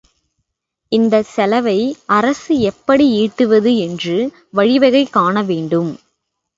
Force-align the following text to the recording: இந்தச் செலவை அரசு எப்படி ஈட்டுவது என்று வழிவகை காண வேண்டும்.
இந்தச் 0.91 1.25
செலவை 1.25 1.77
அரசு 2.11 2.59
எப்படி 2.63 3.05
ஈட்டுவது 3.21 3.73
என்று 3.77 4.17
வழிவகை 4.51 5.05
காண 5.09 5.43
வேண்டும். 5.43 5.91